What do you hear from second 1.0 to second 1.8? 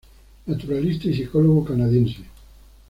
y psicólogo